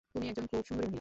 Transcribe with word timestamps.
তুমি 0.13 0.25
একজন 0.29 0.45
খুব 0.51 0.59
সুন্দরী 0.67 0.79
মহিলা। 0.81 0.89